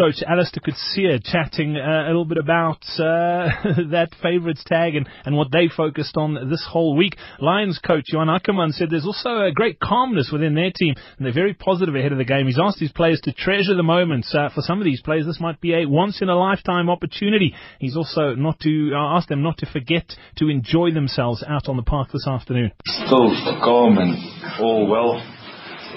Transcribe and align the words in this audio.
coach 0.00 0.22
Allister 0.26 0.60
Coetzee 0.60 1.22
chatting 1.24 1.76
uh, 1.76 2.04
a 2.04 2.06
little 2.06 2.24
bit 2.24 2.38
about 2.38 2.82
uh, 2.98 3.52
that 3.90 4.08
favourites 4.22 4.64
tag 4.64 4.96
and, 4.96 5.06
and 5.26 5.36
what 5.36 5.52
they 5.52 5.68
focused 5.68 6.16
on 6.16 6.48
this 6.48 6.66
whole 6.66 6.96
week. 6.96 7.16
Lions 7.38 7.78
coach 7.84 8.04
Johan 8.06 8.28
Ackermann 8.28 8.72
said 8.72 8.88
there's 8.90 9.04
also 9.04 9.42
a 9.42 9.52
great 9.52 9.78
calmness 9.78 10.30
within 10.32 10.54
their 10.54 10.70
team 10.74 10.94
and 10.96 11.26
they're 11.26 11.34
very 11.34 11.52
positive 11.52 11.94
ahead 11.94 12.12
of 12.12 12.18
the 12.18 12.24
game. 12.24 12.46
He's 12.46 12.58
asked 12.58 12.80
his 12.80 12.92
players 12.92 13.20
to 13.24 13.32
treasure 13.32 13.74
the 13.74 13.82
moments. 13.82 14.34
Uh, 14.34 14.48
for 14.54 14.62
some 14.62 14.78
of 14.78 14.86
these 14.86 15.02
players, 15.02 15.26
this 15.26 15.38
might 15.38 15.60
be 15.60 15.74
a 15.74 15.86
once 15.86 16.22
in 16.22 16.30
a 16.30 16.38
lifetime 16.38 16.88
opportunity. 16.88 17.54
He's 17.78 17.96
also 17.96 18.34
not 18.34 18.58
to 18.60 18.92
uh, 18.94 19.16
ask 19.18 19.28
them 19.28 19.42
not 19.42 19.58
to 19.58 19.66
forget 19.66 20.14
to 20.36 20.48
enjoy 20.48 20.92
themselves 20.92 21.44
out 21.46 21.68
on 21.68 21.76
the 21.76 21.82
park 21.82 22.08
this 22.10 22.26
afternoon. 22.26 22.72
Still 22.86 23.34
calm 23.62 23.98
and 23.98 24.16
all 24.60 24.86
well. 24.86 25.20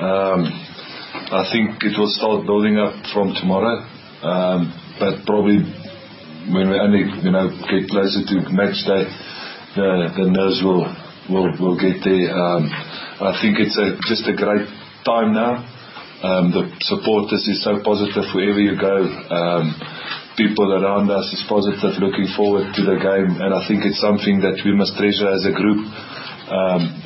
Um, 0.01 0.82
I 1.34 1.50
think 1.50 1.81
it 1.81 1.97
will 1.97 2.13
start 2.13 2.45
building 2.45 2.77
up 2.77 2.93
from 3.09 3.33
tomorrow. 3.33 3.82
Um, 4.21 4.70
but 5.02 5.25
probably 5.25 5.65
when 6.54 6.69
we 6.69 6.78
only, 6.78 7.09
you 7.25 7.33
know, 7.33 7.50
get 7.73 7.89
closer 7.89 8.21
to 8.21 8.36
match 8.54 8.78
day, 8.86 9.09
the, 9.73 10.14
the 10.14 10.29
nerves 10.29 10.61
will, 10.61 10.86
will, 11.33 11.50
will 11.57 11.73
get 11.82 12.06
there. 12.06 12.29
Um, 12.29 12.69
I 13.18 13.33
think 13.42 13.57
it's 13.57 13.73
a, 13.82 13.97
just 14.06 14.29
a 14.29 14.37
great 14.37 14.69
time 15.09 15.33
now. 15.33 15.65
Um, 16.21 16.54
the 16.54 16.69
support 16.86 17.34
is, 17.34 17.50
so 17.65 17.81
positive 17.81 18.29
wherever 18.37 18.61
you 18.61 18.78
go. 18.78 19.01
Um, 19.34 19.73
people 20.37 20.70
around 20.70 21.09
us 21.09 21.34
is 21.34 21.42
positive, 21.50 21.97
looking 21.97 22.29
forward 22.37 22.78
to 22.78 22.81
the 22.86 23.01
game, 23.01 23.42
and 23.42 23.57
I 23.57 23.65
think 23.65 23.81
it's 23.89 24.00
something 24.00 24.37
that 24.45 24.61
we 24.61 24.78
must 24.78 24.93
treasure 25.01 25.34
as 25.34 25.50
a 25.50 25.51
group 25.57 25.81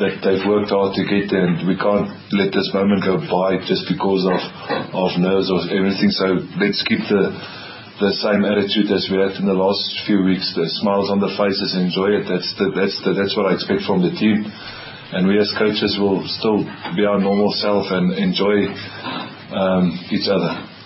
that 0.01 0.21
they've 0.25 0.45
worked 0.49 0.73
hard 0.73 0.97
to 0.97 1.03
get 1.05 1.29
there, 1.29 1.45
and 1.45 1.61
we 1.67 1.77
can't 1.77 2.09
let 2.33 2.49
this 2.49 2.69
moment 2.73 3.05
go 3.05 3.21
by 3.21 3.61
just 3.65 3.85
because 3.85 4.25
of 4.25 4.41
of 4.93 5.13
nerves 5.21 5.53
or 5.53 5.61
everything. 5.69 6.09
So 6.09 6.41
let's 6.57 6.81
keep 6.85 7.05
the 7.05 7.33
the 7.97 8.13
same 8.21 8.45
attitude 8.45 8.93
as 8.93 9.09
we 9.09 9.17
had 9.17 9.37
in 9.41 9.49
the 9.49 9.57
last 9.57 9.81
few 10.05 10.21
weeks. 10.21 10.53
The 10.53 10.69
smiles 10.81 11.09
on 11.09 11.17
the 11.17 11.33
faces, 11.33 11.73
enjoy 11.73 12.21
it. 12.21 12.29
That's 12.29 13.33
what 13.33 13.49
I 13.49 13.57
expect 13.57 13.89
from 13.89 14.05
the 14.05 14.13
team. 14.13 14.45
And 15.09 15.25
we 15.25 15.39
as 15.39 15.49
coaches 15.57 15.97
will 15.97 16.21
still 16.27 16.61
be 16.93 17.05
our 17.05 17.17
normal 17.17 17.49
self 17.57 17.89
and 17.89 18.13
enjoy 18.13 18.69
um, 19.49 19.97
each 20.11 20.29
other. 20.29 20.76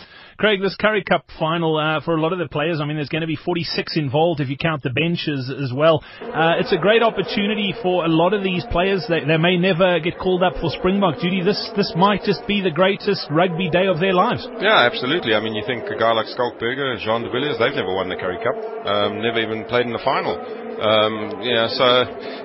Craig, 0.42 0.58
this 0.58 0.74
Currie 0.74 1.06
Cup 1.06 1.22
final 1.38 1.78
uh, 1.78 2.02
for 2.02 2.18
a 2.18 2.20
lot 2.20 2.34
of 2.34 2.42
the 2.42 2.50
players, 2.50 2.82
I 2.82 2.86
mean, 2.90 2.98
there's 2.98 3.14
going 3.14 3.22
to 3.22 3.30
be 3.30 3.38
46 3.38 3.94
involved 3.94 4.42
if 4.42 4.50
you 4.50 4.58
count 4.58 4.82
the 4.82 4.90
benches 4.90 5.54
as 5.54 5.70
well. 5.70 6.02
Uh, 6.18 6.58
it's 6.58 6.74
a 6.74 6.82
great 6.82 7.06
opportunity 7.06 7.78
for 7.86 8.06
a 8.06 8.10
lot 8.10 8.34
of 8.34 8.42
these 8.42 8.66
players. 8.74 9.06
They, 9.06 9.22
they 9.22 9.38
may 9.38 9.62
never 9.62 10.02
get 10.02 10.18
called 10.18 10.42
up 10.42 10.58
for 10.58 10.74
Springbok 10.74 11.22
duty. 11.22 11.46
This 11.46 11.62
this 11.78 11.94
might 11.94 12.26
just 12.26 12.42
be 12.50 12.58
the 12.58 12.74
greatest 12.74 13.30
rugby 13.30 13.70
day 13.70 13.86
of 13.86 14.02
their 14.02 14.18
lives. 14.18 14.42
Yeah, 14.58 14.90
absolutely. 14.90 15.38
I 15.38 15.46
mean, 15.46 15.54
you 15.54 15.62
think 15.62 15.86
a 15.86 15.94
guy 15.94 16.10
like 16.10 16.26
Schalk 16.34 16.58
Burger, 16.58 16.98
Jean 16.98 17.22
de 17.22 17.30
Villiers, 17.30 17.62
they've 17.62 17.78
never 17.78 17.94
won 17.94 18.10
the 18.10 18.18
Currie 18.18 18.42
Cup, 18.42 18.58
um, 18.90 19.22
never 19.22 19.46
even 19.46 19.70
played 19.70 19.86
in 19.86 19.94
the 19.94 20.02
final. 20.02 20.42
Um, 20.42 21.38
so 21.78 21.86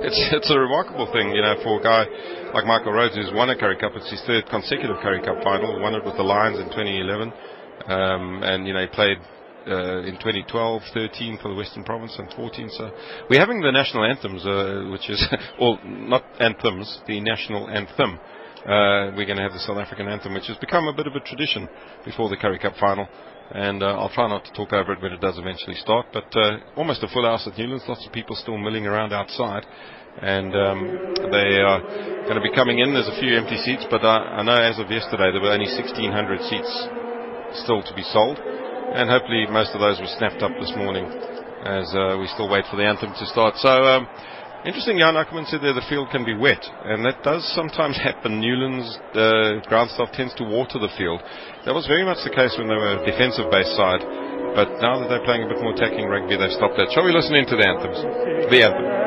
it's 0.05 0.21
it's 0.37 0.53
a 0.53 0.61
remarkable 0.61 1.09
thing, 1.17 1.33
you 1.33 1.41
know, 1.41 1.57
for 1.65 1.81
a 1.81 1.83
guy 1.83 2.05
like 2.53 2.69
Michael 2.69 2.93
Rhodes 2.93 3.17
who's 3.17 3.33
won 3.33 3.49
a 3.49 3.57
Currie 3.57 3.81
Cup. 3.81 3.97
It's 3.97 4.13
his 4.13 4.21
third 4.29 4.45
consecutive 4.53 5.01
Currie 5.01 5.25
Cup 5.25 5.41
final. 5.41 5.81
Won 5.81 5.97
it 5.97 6.05
with 6.05 6.21
the 6.21 6.29
Lions 6.29 6.61
in 6.61 6.69
2011. 6.77 7.56
Um, 7.87 8.43
and, 8.43 8.67
you 8.67 8.73
know, 8.73 8.81
he 8.81 8.89
played 8.89 9.19
uh, 9.67 10.07
in 10.07 10.15
2012, 10.15 10.83
13 10.95 11.39
for 11.43 11.49
the 11.49 11.55
Western 11.55 11.85
Province, 11.85 12.15
and 12.19 12.33
14. 12.35 12.71
So 12.71 12.91
we're 13.29 13.41
having 13.41 13.61
the 13.61 13.73
national 13.73 14.05
anthems, 14.05 14.47
uh, 14.47 14.89
which 14.91 15.11
is, 15.11 15.23
well, 15.61 15.79
not 15.85 16.25
anthems, 16.41 17.01
the 17.07 17.21
national 17.21 17.69
anthem. 17.69 18.19
Uh, 18.63 19.15
we're 19.15 19.27
going 19.27 19.39
to 19.39 19.43
have 19.43 19.53
the 19.53 19.63
South 19.63 19.79
African 19.79 20.09
anthem, 20.09 20.35
which 20.35 20.47
has 20.47 20.57
become 20.59 20.89
a 20.89 20.93
bit 20.93 21.07
of 21.07 21.15
a 21.15 21.21
tradition 21.21 21.69
before 22.05 22.29
the 22.29 22.37
Currie 22.37 22.59
Cup 22.59 22.75
final. 22.81 23.07
And 23.51 23.83
uh, 23.83 23.95
I'll 23.95 24.11
try 24.11 24.29
not 24.29 24.45
to 24.45 24.53
talk 24.53 24.73
over 24.73 24.93
it 24.93 25.01
when 25.01 25.13
it 25.13 25.21
does 25.21 25.39
eventually 25.39 25.77
start. 25.77 26.07
But 26.13 26.35
uh, 26.35 26.59
almost 26.77 27.03
a 27.05 27.09
full 27.09 27.23
house 27.23 27.47
at 27.47 27.57
Newlands, 27.57 27.85
lots 27.87 28.05
of 28.05 28.13
people 28.13 28.35
still 28.35 28.59
milling 28.59 28.87
around 28.87 29.13
outside. 29.13 29.65
And 30.21 30.51
um, 30.55 31.15
they 31.31 31.63
are 31.63 31.81
going 32.27 32.35
to 32.35 32.41
be 32.41 32.55
coming 32.57 32.81
in. 32.81 32.93
There's 32.93 33.07
a 33.07 33.21
few 33.21 33.37
empty 33.37 33.57
seats, 33.59 33.87
but 33.89 34.03
I 34.03 34.43
know 34.43 34.57
as 34.57 34.81
of 34.81 34.91
yesterday 34.91 35.31
there 35.31 35.43
were 35.43 35.53
only 35.53 35.67
1,600 35.67 36.41
seats 36.51 37.06
still 37.63 37.83
to 37.83 37.95
be 37.95 38.03
sold, 38.03 38.39
and 38.39 39.11
hopefully 39.11 39.47
most 39.51 39.73
of 39.73 39.81
those 39.81 39.99
were 40.01 40.11
snapped 40.19 40.43
up 40.43 40.53
this 40.61 40.73
morning 40.77 41.07
as 41.67 41.91
uh, 41.95 42.17
we 42.19 42.31
still 42.31 42.49
wait 42.49 42.65
for 42.71 42.77
the 42.77 42.87
anthem 42.87 43.11
to 43.11 43.27
start. 43.27 43.59
So, 43.59 43.69
um, 43.69 44.07
interesting, 44.65 45.03
Jan 45.03 45.19
Ackermann 45.19 45.51
said 45.51 45.61
there 45.61 45.75
the 45.75 45.85
field 45.91 46.11
can 46.15 46.25
be 46.25 46.35
wet, 46.35 46.63
and 46.63 47.05
that 47.05 47.23
does 47.27 47.43
sometimes 47.55 47.97
happen. 48.09 48.41
Newlands 48.41 48.87
uh, 49.15 49.61
ground 49.67 49.91
staff 49.91 50.13
tends 50.15 50.35
to 50.39 50.45
water 50.45 50.79
the 50.79 50.93
field. 50.95 51.21
That 51.67 51.75
was 51.75 51.87
very 51.91 52.05
much 52.05 52.23
the 52.23 52.35
case 52.35 52.55
when 52.57 52.69
they 52.69 52.79
were 52.79 53.03
a 53.03 53.07
defensive 53.07 53.51
based 53.51 53.75
side, 53.75 54.03
but 54.55 54.79
now 54.79 55.03
that 55.03 55.11
they're 55.11 55.27
playing 55.27 55.45
a 55.45 55.51
bit 55.51 55.61
more 55.61 55.75
attacking 55.75 56.07
rugby, 56.07 56.39
they've 56.39 56.55
stopped 56.55 56.79
that. 56.79 56.95
Shall 56.95 57.05
we 57.05 57.13
listen 57.13 57.35
into 57.35 57.59
the 57.59 57.67
anthems? 57.67 58.01
The 58.49 58.61
anthem. 58.63 59.06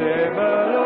Savior. 0.00 0.79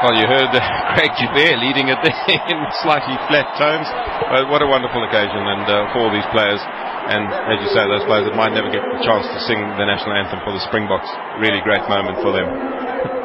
Well, 0.00 0.16
you 0.16 0.24
heard 0.24 0.48
uh, 0.48 0.64
Craig 0.96 1.12
Joubert 1.20 1.60
leading 1.60 1.92
it 1.92 2.00
in 2.00 2.58
slightly 2.80 3.20
flat 3.28 3.52
tones. 3.60 3.84
But 4.32 4.48
what 4.48 4.64
a 4.64 4.68
wonderful 4.68 5.04
occasion 5.04 5.44
and 5.44 5.68
uh, 5.68 5.92
for 5.92 6.08
all 6.08 6.12
these 6.12 6.24
players. 6.32 6.56
And 6.56 7.28
as 7.28 7.60
you 7.60 7.68
say, 7.76 7.84
those 7.84 8.08
players 8.08 8.24
that 8.24 8.32
might 8.32 8.56
never 8.56 8.72
get 8.72 8.80
the 8.80 9.04
chance 9.04 9.28
to 9.28 9.38
sing 9.44 9.60
the 9.60 9.84
national 9.84 10.16
anthem 10.16 10.40
for 10.40 10.56
the 10.56 10.62
Springboks. 10.64 11.04
Really 11.36 11.60
great 11.60 11.84
moment 11.84 12.16
for 12.24 12.32
them. 12.32 12.48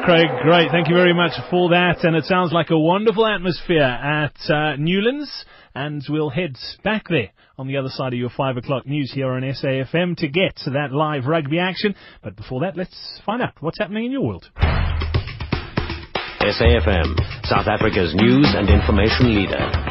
Craig, 0.04 0.28
great. 0.44 0.68
Thank 0.68 0.92
you 0.92 0.94
very 0.94 1.16
much 1.16 1.32
for 1.48 1.72
that. 1.72 2.04
And 2.04 2.12
it 2.12 2.28
sounds 2.28 2.52
like 2.52 2.68
a 2.68 2.78
wonderful 2.78 3.24
atmosphere 3.24 3.80
at 3.80 4.36
uh, 4.52 4.76
Newlands. 4.76 5.32
And 5.72 6.04
we'll 6.12 6.28
head 6.28 6.60
back 6.84 7.08
there 7.08 7.32
on 7.56 7.68
the 7.68 7.78
other 7.78 7.88
side 7.88 8.12
of 8.12 8.18
your 8.18 8.30
5 8.36 8.58
o'clock 8.58 8.84
news 8.84 9.12
here 9.16 9.32
on 9.32 9.40
SAFM 9.40 10.16
to 10.18 10.28
get 10.28 10.56
to 10.64 10.76
that 10.76 10.92
live 10.92 11.24
rugby 11.24 11.58
action. 11.58 11.94
But 12.22 12.36
before 12.36 12.60
that, 12.68 12.76
let's 12.76 13.20
find 13.24 13.40
out 13.40 13.54
what's 13.60 13.78
happening 13.78 14.04
in 14.04 14.12
your 14.12 14.22
world. 14.22 14.50
SAFM, 16.46 17.18
South 17.46 17.66
Africa's 17.66 18.14
news 18.14 18.46
and 18.54 18.70
information 18.70 19.34
leader. 19.34 19.85